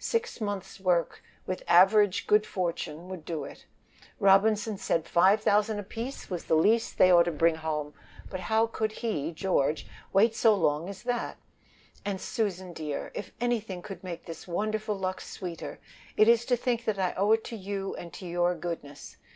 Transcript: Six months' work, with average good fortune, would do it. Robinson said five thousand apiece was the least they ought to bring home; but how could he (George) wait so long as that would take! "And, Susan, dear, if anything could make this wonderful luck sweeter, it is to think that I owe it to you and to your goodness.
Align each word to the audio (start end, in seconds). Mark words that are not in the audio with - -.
Six 0.00 0.40
months' 0.40 0.80
work, 0.80 1.22
with 1.46 1.62
average 1.68 2.26
good 2.26 2.44
fortune, 2.44 3.08
would 3.08 3.24
do 3.24 3.44
it. 3.44 3.66
Robinson 4.18 4.76
said 4.78 5.06
five 5.06 5.42
thousand 5.42 5.78
apiece 5.78 6.28
was 6.28 6.46
the 6.46 6.56
least 6.56 6.98
they 6.98 7.12
ought 7.12 7.26
to 7.26 7.30
bring 7.30 7.54
home; 7.54 7.94
but 8.28 8.40
how 8.40 8.66
could 8.66 8.90
he 8.90 9.30
(George) 9.30 9.86
wait 10.12 10.34
so 10.34 10.56
long 10.56 10.88
as 10.88 11.04
that 11.04 11.36
would 11.36 11.36
take! 11.94 12.00
"And, 12.04 12.20
Susan, 12.20 12.72
dear, 12.72 13.12
if 13.14 13.30
anything 13.40 13.80
could 13.80 14.02
make 14.02 14.26
this 14.26 14.48
wonderful 14.48 14.98
luck 14.98 15.20
sweeter, 15.20 15.78
it 16.16 16.26
is 16.26 16.44
to 16.46 16.56
think 16.56 16.84
that 16.84 16.98
I 16.98 17.12
owe 17.12 17.30
it 17.30 17.44
to 17.44 17.56
you 17.56 17.94
and 17.94 18.12
to 18.14 18.26
your 18.26 18.56
goodness. 18.56 19.18